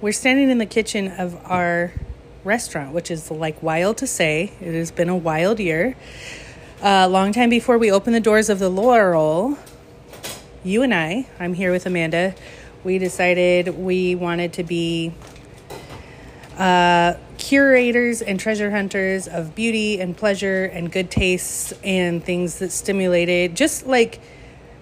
[0.00, 1.92] we're standing in the kitchen of our
[2.44, 4.52] restaurant, which is like wild to say.
[4.60, 5.96] It has been a wild year.
[6.82, 9.58] A long time before we opened the doors of the Laurel,
[10.62, 12.34] you and I, I'm here with Amanda,
[12.84, 15.14] we decided we wanted to be
[16.58, 22.70] uh, curators and treasure hunters of beauty and pleasure and good tastes and things that
[22.70, 24.20] stimulated just like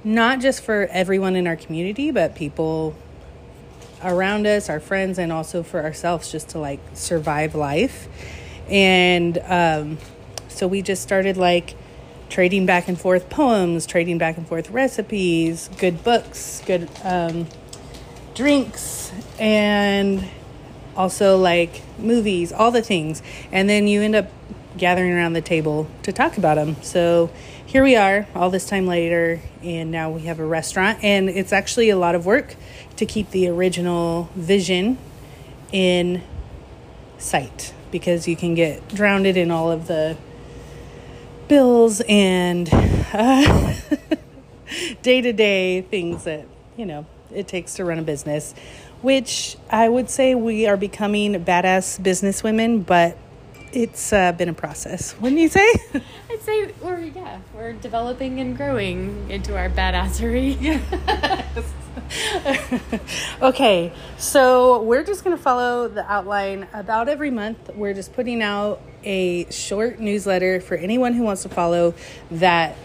[0.02, 2.94] not just for everyone in our community, but people
[4.04, 8.08] around us, our friends, and also for ourselves just to like survive life.
[8.68, 9.98] And um,
[10.48, 11.74] so we just started like
[12.28, 17.46] trading back and forth poems, trading back and forth recipes, good books, good um,
[18.34, 20.24] drinks, and
[20.96, 23.22] also like movies, all the things.
[23.52, 24.30] And then you end up
[24.76, 26.76] gathering around the table to talk about them.
[26.82, 27.30] So
[27.66, 31.02] here we are, all this time later, and now we have a restaurant.
[31.02, 32.56] And it's actually a lot of work
[32.96, 34.98] to keep the original vision
[35.72, 36.22] in
[37.18, 40.16] sight because you can get drowned in all of the
[41.48, 42.66] bills and
[45.02, 48.54] day to day things that, you know, it takes to run a business,
[49.02, 53.18] which I would say we are becoming badass businesswomen, but
[53.74, 55.18] it's uh, been a process.
[55.20, 55.68] Wouldn't you say?
[56.30, 60.80] I'd say we're yeah we're developing and growing into our badassery.
[63.42, 67.70] okay, so we're just going to follow the outline about every month.
[67.74, 71.94] We're just putting out a short newsletter for anyone who wants to follow
[72.30, 72.76] that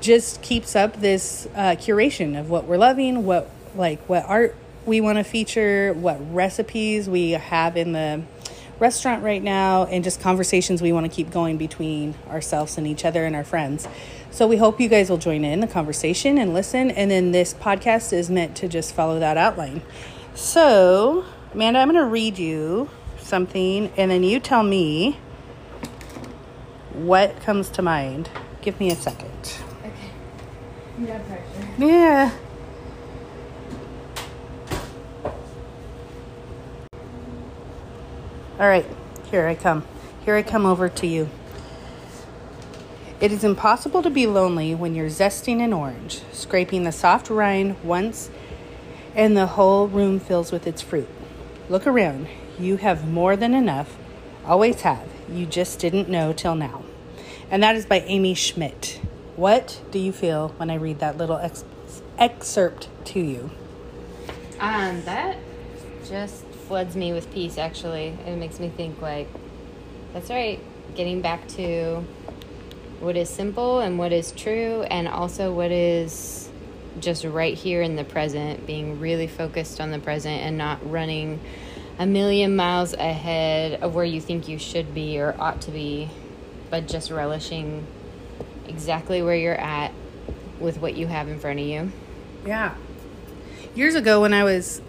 [0.00, 5.00] just keeps up this uh, curation of what we're loving, what like what art we
[5.00, 8.22] want to feature, what recipes we have in the
[8.78, 13.04] restaurant right now, and just conversations we want to keep going between ourselves and each
[13.04, 13.88] other and our friends.
[14.30, 16.90] So we hope you guys will join in the conversation and listen.
[16.90, 19.82] And then this podcast is meant to just follow that outline.
[20.34, 25.18] So, Amanda, I'm going to read you something, and then you tell me
[26.92, 28.28] what comes to mind.
[28.60, 29.58] Give me a second.
[29.84, 30.10] Okay.
[31.00, 31.68] Yeah, pressure.
[31.78, 32.32] Yeah.
[38.58, 38.86] All right,
[39.30, 39.84] here I come.
[40.24, 41.28] Here I come over to you.
[43.20, 47.82] It is impossible to be lonely when you're zesting an orange, scraping the soft rind
[47.84, 48.30] once,
[49.14, 51.08] and the whole room fills with its fruit.
[51.68, 52.28] Look around.
[52.58, 53.98] You have more than enough.
[54.46, 55.06] Always have.
[55.30, 56.82] You just didn't know till now.
[57.50, 59.02] And that is by Amy Schmidt.
[59.36, 61.64] What do you feel when I read that little ex-
[62.16, 63.50] excerpt to you?
[64.58, 65.36] Um, that
[66.08, 67.58] just floods me with peace.
[67.58, 69.28] Actually, it makes me think like,
[70.12, 70.60] that's right.
[70.94, 72.04] Getting back to
[73.00, 76.48] what is simple and what is true, and also what is
[77.00, 78.66] just right here in the present.
[78.66, 81.40] Being really focused on the present and not running
[81.98, 86.08] a million miles ahead of where you think you should be or ought to be,
[86.70, 87.86] but just relishing
[88.68, 89.92] exactly where you're at
[90.60, 91.92] with what you have in front of you.
[92.46, 92.74] Yeah.
[93.74, 94.80] Years ago, when I was,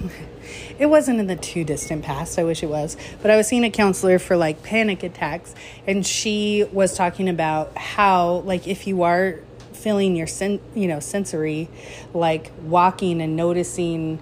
[0.78, 3.64] it wasn't in the too distant past, I wish it was, but I was seeing
[3.64, 5.54] a counselor for like panic attacks,
[5.86, 9.40] and she was talking about how, like, if you are
[9.72, 11.68] feeling your, sen- you know, sensory,
[12.12, 14.18] like walking and noticing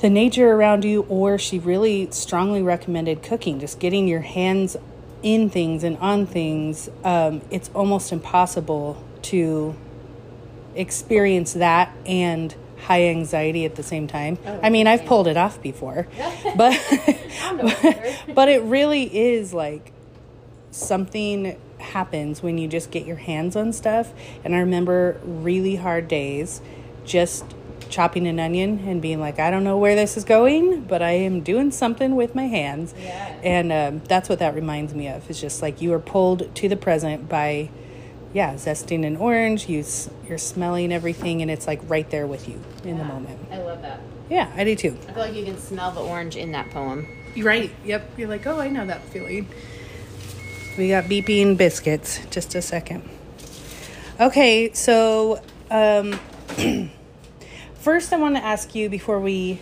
[0.00, 4.76] the nature around you, or she really strongly recommended cooking, just getting your hands
[5.22, 6.88] in things and on things.
[7.02, 9.74] Um, it's almost impossible to
[10.76, 12.54] experience that and
[12.86, 14.38] high anxiety at the same time.
[14.46, 16.06] Oh, I mean, I've pulled it off before,
[16.56, 16.78] but
[18.34, 19.92] but it really is like
[20.70, 24.12] something happens when you just get your hands on stuff.
[24.44, 26.60] And I remember really hard days
[27.04, 27.44] just
[27.88, 31.12] chopping an onion and being like, I don't know where this is going, but I
[31.12, 32.94] am doing something with my hands.
[32.98, 33.40] Yeah.
[33.42, 35.28] And um, that's what that reminds me of.
[35.30, 37.70] It's just like you are pulled to the present by,
[38.32, 39.68] yeah, zesting an orange.
[39.68, 39.84] You
[40.28, 43.38] you're smelling everything, and it's like right there with you in the moment.
[43.50, 44.00] I love that.
[44.28, 44.96] Yeah, I do too.
[45.08, 47.08] I feel like you can smell the orange in that poem.
[47.34, 47.70] You're right.
[47.84, 48.18] Yep.
[48.18, 49.48] You're like, oh, I know that feeling.
[50.76, 52.20] We got beeping biscuits.
[52.30, 53.08] Just a second.
[54.20, 55.40] Okay, so
[55.70, 56.18] um,
[57.74, 59.60] first, I want to ask you before we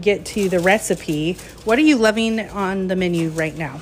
[0.00, 1.34] get to the recipe,
[1.64, 3.80] what are you loving on the menu right now?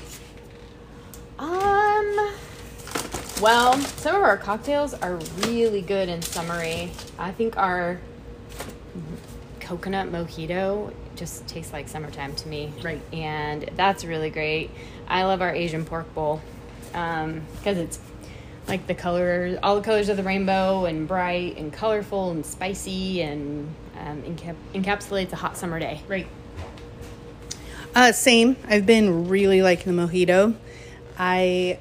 [1.38, 2.32] Um.
[3.42, 5.16] Well, some of our cocktails are
[5.48, 6.92] really good and summery.
[7.18, 7.98] I think our
[9.58, 12.72] coconut mojito just tastes like summertime to me.
[12.84, 13.00] Right.
[13.12, 14.70] And that's really great.
[15.08, 16.40] I love our Asian pork bowl
[16.92, 17.98] because it's
[18.68, 23.22] like the color, all the colors of the rainbow, and bright and colorful and spicy,
[23.22, 26.00] and um, encap- encapsulates a hot summer day.
[26.06, 26.28] Right.
[27.92, 28.54] Uh, same.
[28.68, 30.54] I've been really liking the mojito.
[31.18, 31.80] I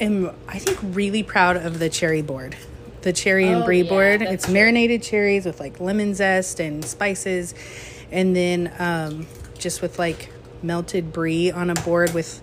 [0.00, 2.56] am, I think, really proud of the cherry board.
[3.02, 4.22] The cherry and Oh, brie yeah, board.
[4.22, 4.52] It's good.
[4.52, 7.54] marinated cherries with like lemon zest and spices,
[8.10, 9.26] and then um,
[9.58, 10.30] just with like
[10.62, 12.42] melted brie on a board with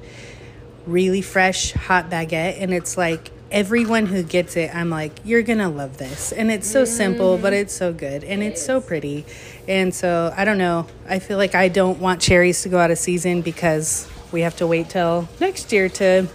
[0.88, 2.60] really fresh hot baguette.
[2.60, 6.32] And it's like everyone who gets it, I'm like, you're gonna love this.
[6.32, 9.26] And it's so simple, but it's so good and it's so pretty.
[9.68, 10.88] And so I don't know.
[11.08, 14.56] I feel like I don't want cherries to go out of season because we have
[14.58, 16.28] to wait till next year to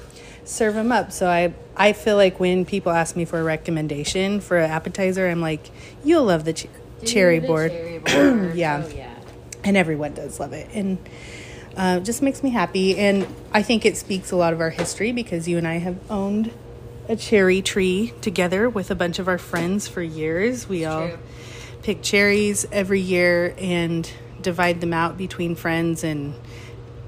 [0.45, 1.13] serve them up.
[1.13, 5.29] So I I feel like when people ask me for a recommendation for an appetizer,
[5.29, 5.71] I'm like,
[6.05, 6.67] you'll love the ch-
[7.05, 7.71] cherry The board.
[7.73, 8.55] cherry board.
[8.57, 8.85] Yeah.
[8.87, 9.15] Oh, yeah.
[9.65, 10.99] and everyone does love it and
[11.77, 15.11] uh, just makes me happy and i think it speaks a lot of our history
[15.13, 16.51] because you and i have owned
[17.09, 21.19] a cherry tree together with a bunch of our friends for years we all true.
[21.83, 24.11] pick cherries every year and
[24.43, 26.35] divide them out between friends and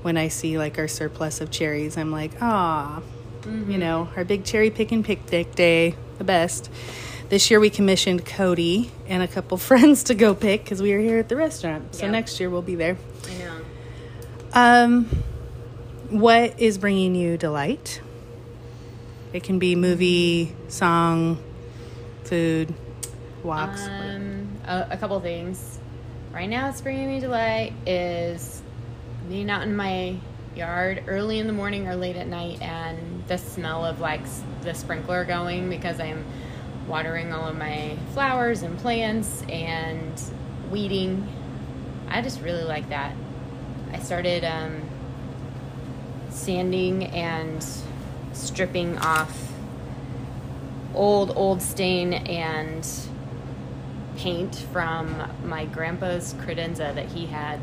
[0.02, 3.02] when i see like our surplus of cherries i'm like ah
[3.46, 6.70] you know our big cherry picking picnic day the best
[7.28, 11.00] this year we commissioned cody and a couple friends to go pick because we were
[11.00, 12.12] here at the restaurant so Yeah.
[12.12, 12.96] next year we'll be there
[13.30, 13.60] I know.
[14.52, 15.04] um,
[16.10, 18.00] what is bringing you delight?
[19.32, 21.42] It can be movie, song,
[22.24, 22.72] food,
[23.42, 23.84] walks.
[23.88, 25.80] Um, a, a couple things.
[26.32, 28.62] Right now, it's bringing me delight is
[29.28, 30.18] being out in my
[30.56, 34.22] yard early in the morning or late at night, and the smell of like
[34.62, 36.24] the sprinkler going because I'm
[36.86, 40.22] watering all of my flowers and plants and
[40.70, 41.26] weeding.
[42.08, 43.14] I just really like that.
[43.92, 44.82] I started um,
[46.30, 47.64] sanding and
[48.32, 49.52] stripping off
[50.94, 52.86] old old stain and
[54.16, 57.58] paint from my grandpa's credenza that he had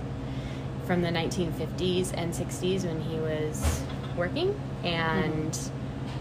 [0.86, 3.82] from the 1950s and 60s when he was
[4.18, 5.58] working and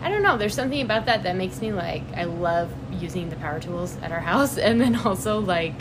[0.02, 3.36] i don't know there's something about that that makes me like i love using the
[3.36, 5.80] power tools at our house and then also like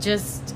[0.00, 0.54] just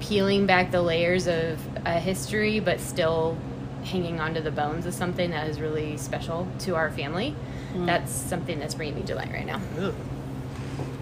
[0.00, 3.36] peeling back the layers of a history but still
[3.84, 7.34] hanging onto the bones of something that is really special to our family.
[7.72, 7.86] Mm.
[7.86, 9.60] That's something that's bringing me delight right now.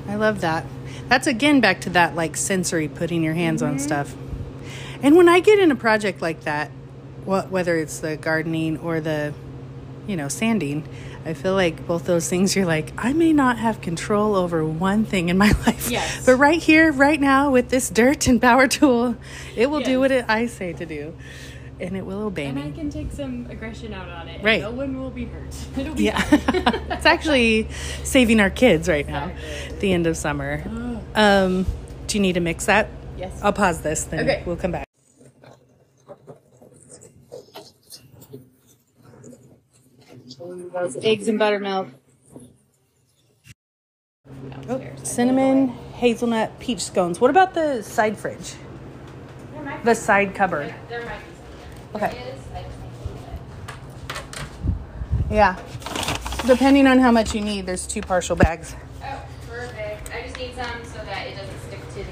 [0.08, 0.64] I love that.
[1.08, 3.78] That's again back to that like sensory putting your hands on mm-hmm.
[3.78, 4.14] stuff.
[5.02, 6.70] And when I get in a project like that,
[7.24, 9.34] what whether it's the gardening or the
[10.06, 10.88] you know, sanding,
[11.26, 15.04] I feel like both those things you're like, I may not have control over one
[15.04, 15.90] thing in my life.
[15.90, 16.24] Yes.
[16.24, 19.16] But right here, right now, with this dirt and power tool,
[19.54, 21.14] it will do what it, I say to do.
[21.78, 24.36] And it will obey And I can take some aggression out on it.
[24.36, 24.62] and Right.
[24.62, 25.54] no one will be hurt.
[25.76, 26.24] It'll be Yeah.
[26.32, 27.68] it's actually
[28.02, 29.26] saving our kids right now.
[29.28, 29.78] Exactly.
[29.80, 30.64] The end of summer.
[31.14, 31.66] Um,
[32.06, 32.88] do you need to mix that?
[33.16, 33.38] Yes.
[33.42, 34.42] I'll pause this, then Okay.
[34.46, 34.87] we'll come back.
[41.02, 41.88] Eggs and buttermilk.
[44.68, 47.20] Oh, cinnamon, hazelnut, peach scones.
[47.20, 48.54] What about the side fridge?
[49.84, 50.74] The side cupboard.
[50.88, 51.24] There might be
[51.92, 52.02] some.
[52.02, 52.18] Okay.
[52.18, 52.40] There is.
[52.54, 53.10] I just can't see
[55.30, 55.34] it.
[55.34, 55.56] Yeah.
[56.46, 58.76] Depending on how much you need, there's two partial bags.
[59.02, 60.10] Oh, perfect.
[60.14, 62.04] I just need some so that it doesn't stick to the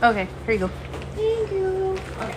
[0.00, 0.06] counter.
[0.06, 0.68] Okay, here you go.
[1.14, 1.98] Thank you.
[2.20, 2.36] Okay.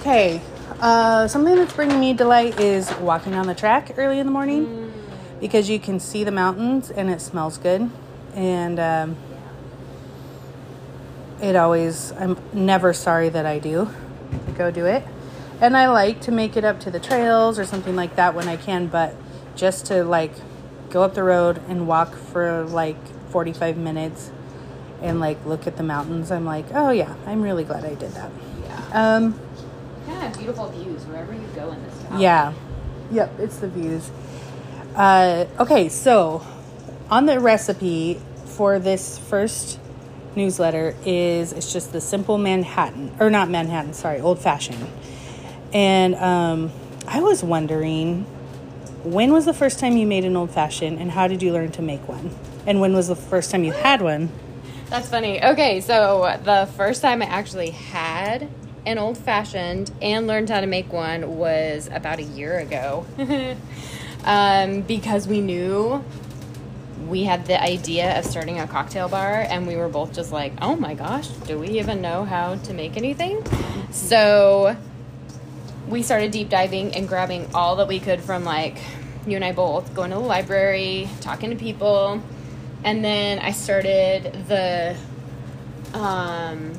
[0.00, 0.40] Okay.
[0.82, 4.92] Uh, something that's bringing me delight is walking on the track early in the morning
[5.40, 7.88] because you can see the mountains and it smells good.
[8.34, 9.16] And um,
[11.40, 13.90] it always, I'm never sorry that I do
[14.56, 15.04] go do it.
[15.60, 18.48] And I like to make it up to the trails or something like that when
[18.48, 19.14] I can, but
[19.54, 20.32] just to like
[20.90, 22.98] go up the road and walk for like
[23.30, 24.32] 45 minutes
[25.00, 28.10] and like look at the mountains, I'm like, oh yeah, I'm really glad I did
[28.14, 28.32] that.
[28.64, 28.88] Yeah.
[28.92, 29.40] Um,
[30.06, 32.20] Kind of beautiful views wherever you go in this town.
[32.20, 32.52] yeah.
[33.10, 34.10] Yep, it's the views.
[34.96, 36.44] Uh, okay, so
[37.10, 39.78] on the recipe for this first
[40.34, 44.86] newsletter is it's just the simple Manhattan or not Manhattan, sorry, old fashioned.
[45.72, 46.72] And um,
[47.06, 48.24] I was wondering
[49.04, 51.72] when was the first time you made an old fashioned and how did you learn
[51.72, 52.30] to make one?
[52.66, 54.30] And when was the first time you had one?
[54.88, 55.42] That's funny.
[55.42, 58.48] Okay, so the first time I actually had
[58.86, 63.06] an old fashioned and learned how to make one was about a year ago.
[64.24, 66.04] um, because we knew
[67.08, 70.52] we had the idea of starting a cocktail bar, and we were both just like,
[70.62, 73.44] oh my gosh, do we even know how to make anything?
[73.90, 74.76] So
[75.88, 78.78] we started deep diving and grabbing all that we could from like
[79.26, 82.22] you and I both going to the library, talking to people,
[82.84, 84.96] and then I started the
[85.94, 86.72] um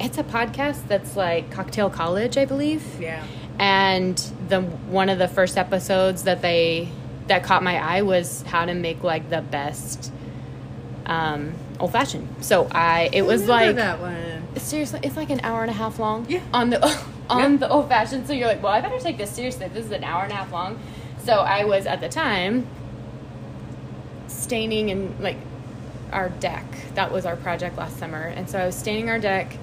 [0.00, 3.00] it's a podcast that's like Cocktail College, I believe.
[3.00, 3.24] Yeah.
[3.58, 4.16] And
[4.48, 6.88] the one of the first episodes that they
[7.28, 10.12] that caught my eye was how to make like the best
[11.06, 12.28] um, old fashioned.
[12.44, 14.42] So I it was like that one.
[14.56, 16.26] seriously, it's like an hour and a half long.
[16.28, 16.40] Yeah.
[16.52, 16.82] On the
[17.30, 17.56] on Yeah.
[17.58, 18.26] the old fashioned.
[18.26, 19.68] So you're like, well, I better take this seriously.
[19.68, 20.78] This is an hour and a half long.
[21.22, 22.66] So I was at the time
[24.26, 25.36] staining and like
[26.12, 26.64] our deck.
[26.94, 28.22] That was our project last summer.
[28.24, 29.56] And so I was staining our deck,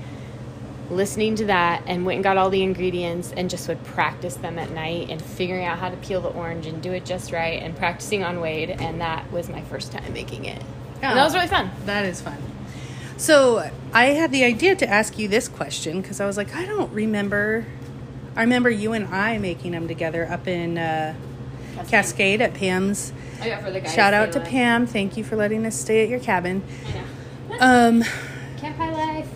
[0.91, 4.59] listening to that, and went and got all the ingredients and just would practice them
[4.59, 7.61] at night and figuring out how to peel the orange and do it just right
[7.61, 8.69] and practicing on Wade.
[8.69, 10.61] And that was my first time making it.
[11.01, 11.71] And that was really fun.
[11.85, 12.37] That is fun.
[13.17, 16.65] So I had the idea to ask you this question because I was like, I
[16.65, 17.65] don't remember.
[18.35, 21.15] I remember you and I making them together up in uh,
[21.89, 23.13] Cascade at Pam's.
[23.41, 23.93] Oh, yeah, for the guys.
[23.93, 24.85] Shout out to like- Pam.
[24.87, 26.63] Thank you for letting us stay at your cabin.
[26.87, 27.57] I know.
[27.59, 28.03] Um,
[28.57, 29.29] Camp High Life.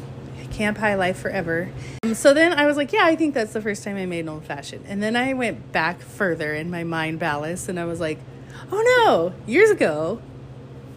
[0.55, 1.69] Camp High Life forever.
[2.13, 4.29] So then I was like, yeah, I think that's the first time I made an
[4.29, 4.85] old fashioned.
[4.87, 8.19] And then I went back further in my mind palace and I was like,
[8.71, 10.21] oh no, years ago,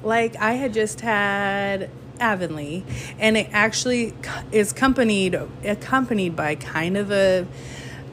[0.04, 2.84] like I had just had Avonlea
[3.18, 4.14] and it actually
[4.52, 7.46] is accompanied accompanied by kind of a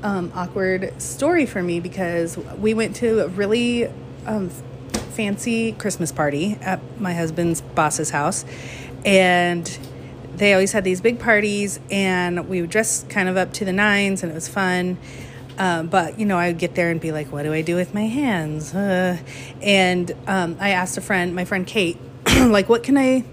[0.02, 3.88] um, awkward story for me because we went to a really
[4.25, 4.50] um,
[5.16, 8.46] fancy Christmas party at my husband's boss's house,
[9.06, 9.80] and
[10.38, 13.74] they always had these big parties, and we would dress kind of up to the
[13.74, 14.98] nines, and it was fun.
[15.58, 17.75] Um, but you know, I would get there and be like, "What do I do
[17.75, 19.18] with my hands?" Uh,
[19.62, 23.24] and um, I asked a friend, my friend Kate, like, "What can I?"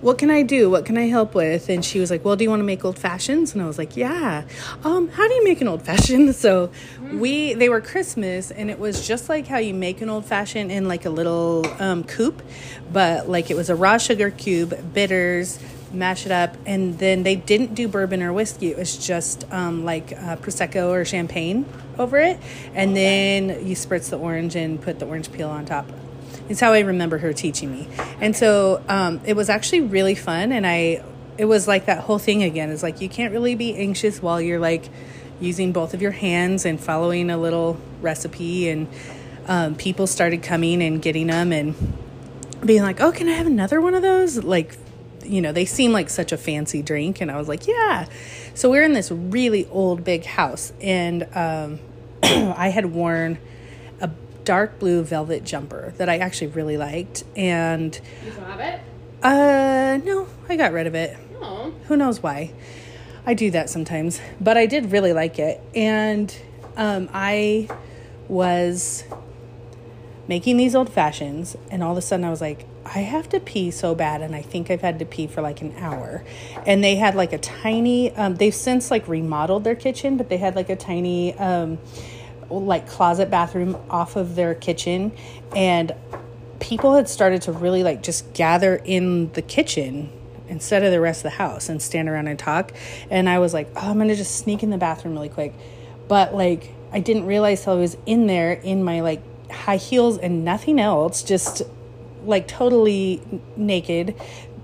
[0.00, 0.68] What can I do?
[0.68, 1.68] What can I help with?
[1.68, 3.54] And she was like, well, do you want to make old fashions?
[3.54, 4.44] And I was like, yeah.
[4.84, 6.34] Um, how do you make an old fashioned?
[6.46, 6.70] So
[7.12, 10.70] we, they were Christmas and it was just like how you make an old fashioned
[10.70, 12.42] in like a little um, coupe,
[12.92, 15.58] but like it was a raw sugar cube, bitters,
[15.92, 16.56] mash it up.
[16.66, 18.70] And then they didn't do bourbon or whiskey.
[18.70, 21.64] It was just um, like uh, Prosecco or champagne
[21.98, 22.38] over it.
[22.74, 25.90] And then you spritz the orange and put the orange peel on top.
[26.48, 27.88] It's how I remember her teaching me.
[28.20, 30.52] And so um, it was actually really fun.
[30.52, 31.02] And I,
[31.38, 32.70] it was like that whole thing again.
[32.70, 34.88] It's like you can't really be anxious while you're like
[35.40, 38.68] using both of your hands and following a little recipe.
[38.68, 38.88] And
[39.46, 41.74] um, people started coming and getting them and
[42.64, 44.42] being like, oh, can I have another one of those?
[44.42, 44.76] Like,
[45.24, 47.20] you know, they seem like such a fancy drink.
[47.20, 48.06] And I was like, yeah.
[48.54, 50.72] So we're in this really old big house.
[50.80, 51.80] And um,
[52.22, 53.38] I had worn
[54.46, 57.24] dark blue velvet jumper that I actually really liked.
[57.36, 58.80] And You still have it?
[59.22, 61.14] uh, no, I got rid of it.
[61.42, 61.74] Oh.
[61.88, 62.52] Who knows why?
[63.26, 65.60] I do that sometimes, but I did really like it.
[65.74, 66.34] And
[66.76, 67.68] um, I
[68.28, 69.04] was
[70.28, 73.40] making these old fashions, and all of a sudden I was like, I have to
[73.40, 76.24] pee so bad, and I think I've had to pee for like an hour.
[76.64, 80.36] And they had like a tiny, um, they've since like remodeled their kitchen, but they
[80.36, 81.78] had like a tiny, um,
[82.50, 85.12] like closet bathroom off of their kitchen,
[85.54, 85.92] and
[86.60, 90.10] people had started to really like just gather in the kitchen
[90.48, 92.72] instead of the rest of the house and stand around and talk.
[93.10, 95.54] And I was like, oh, I'm gonna just sneak in the bathroom really quick.
[96.08, 100.18] But like, I didn't realize till I was in there in my like high heels
[100.18, 101.62] and nothing else, just
[102.24, 103.22] like totally
[103.56, 104.14] naked.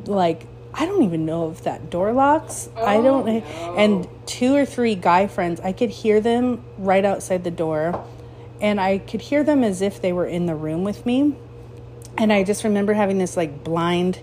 [0.06, 2.68] Like, I don't even know if that door locks.
[2.76, 3.28] I don't.
[3.28, 8.04] And two or three guy friends, I could hear them right outside the door.
[8.60, 11.34] And I could hear them as if they were in the room with me.
[12.16, 14.20] And I just remember having this like blind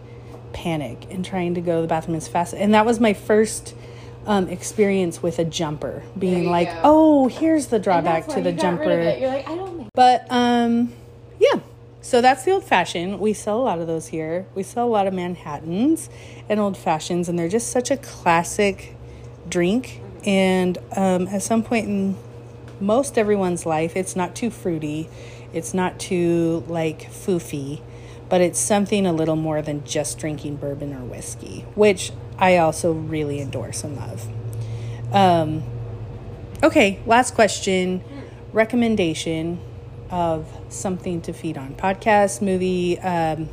[0.53, 2.53] panic and trying to go to the bathroom as fast.
[2.53, 3.75] And that was my first
[4.25, 6.81] um, experience with a jumper, being like, go.
[6.83, 10.93] "Oh, here's the drawback to the jumper." You're like, I don't But um,
[11.39, 11.59] yeah.
[12.09, 13.19] So that's the old fashioned.
[13.19, 14.47] We sell a lot of those here.
[14.55, 16.09] We sell a lot of Manhattans
[16.49, 18.95] and old fashions, and they're just such a classic
[19.47, 20.01] drink.
[20.25, 22.17] And um, at some point in
[22.79, 25.07] most everyone's life, it's not too fruity,
[25.53, 27.79] it's not too like foofy,
[28.27, 32.91] but it's something a little more than just drinking bourbon or whiskey, which I also
[32.91, 34.27] really endorse and love.
[35.13, 35.61] Um,
[36.63, 38.03] okay, last question.
[38.51, 39.59] Recommendation
[40.09, 43.49] of something to feed on podcast, movie, um,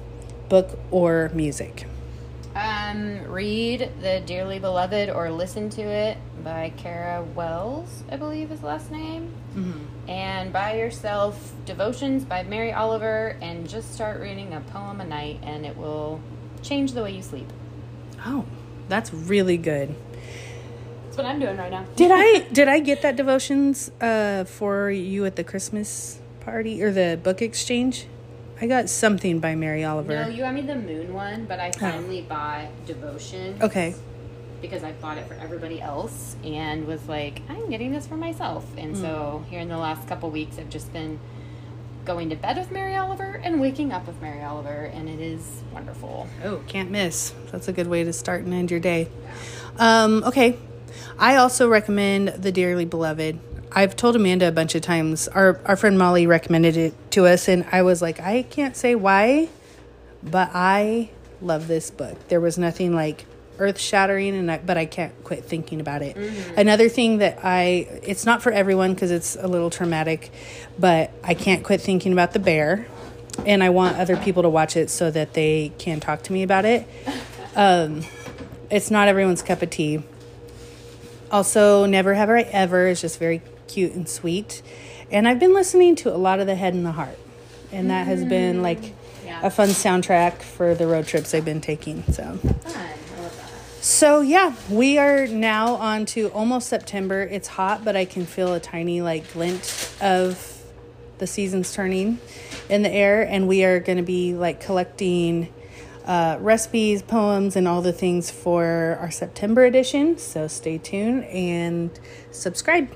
[0.49, 1.87] book, or music.
[2.55, 8.61] Um, read The Dearly Beloved or listen to it by Cara Wells, I believe is
[8.61, 9.35] the last name.
[9.55, 10.09] Mm-hmm.
[10.09, 15.41] And buy yourself Devotions by Mary Oliver and just start reading a poem a night
[15.43, 16.21] and it will
[16.63, 17.53] change the way you sleep.
[18.25, 18.47] Oh,
[18.89, 19.95] that's really good.
[21.05, 21.85] That's what I'm doing right now.
[21.97, 26.91] Did I did I get that devotions uh, for you at the Christmas party or
[26.93, 28.07] the book exchange?
[28.61, 30.15] I got something by Mary Oliver.
[30.15, 33.59] No, you got me the moon one, but I finally bought Devotion.
[33.61, 33.95] Okay.
[34.62, 38.65] because I bought it for everybody else and was like, I'm getting this for myself.
[38.79, 41.21] And so here in the last couple weeks, I've just been
[42.07, 45.62] going to bed with Mary Oliver and waking up with Mary Oliver, and it is
[45.75, 46.26] wonderful.
[46.43, 47.35] Oh, can't miss.
[47.53, 49.09] That's a good way to start and end your day.
[49.79, 50.57] Um, okay.
[51.19, 53.38] I also recommend The Dearly Beloved.
[53.73, 55.28] I've told Amanda a bunch of times.
[55.28, 58.94] Our our friend Molly recommended it to us and I was like, I can't say
[58.94, 59.49] why,
[60.23, 61.11] but I
[61.42, 62.28] love this book.
[62.28, 63.26] There was nothing like
[63.58, 66.16] earth-shattering and I, but I can't quit thinking about it.
[66.56, 70.30] Another thing that I it's not for everyone because it's a little traumatic,
[70.78, 72.87] but I can't quit thinking about the bear
[73.44, 76.42] and I want other people to watch it so that they can talk to me
[76.42, 76.88] about it.
[77.54, 78.04] Um,
[78.70, 80.02] it's not everyone's cup of tea.
[81.30, 84.62] Also, Never Have I Ever is just very cute and sweet.
[85.11, 87.18] And I've been listening to a lot of The Head and the Heart.
[87.73, 88.94] And that has been like
[89.25, 89.40] Yeah.
[89.42, 92.04] a fun soundtrack for the road trips I've been taking.
[92.12, 92.54] So, Fun.
[92.64, 93.85] I love that.
[93.85, 97.23] so yeah, we are now on to almost September.
[97.23, 100.52] It's hot, but I can feel a tiny like glint of
[101.18, 102.18] the seasons turning
[102.68, 105.52] in the air, and we are going to be like collecting
[106.04, 110.18] uh, recipes, poems, and all the things for our September edition.
[110.18, 111.90] So stay tuned and
[112.30, 112.88] subscribe.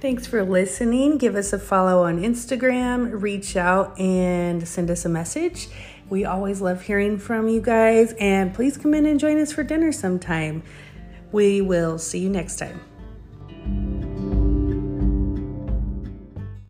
[0.00, 1.18] Thanks for listening.
[1.18, 5.66] Give us a follow on Instagram, reach out and send us a message.
[6.08, 9.64] We always love hearing from you guys, and please come in and join us for
[9.64, 10.62] dinner sometime.
[11.32, 12.80] We will see you next time.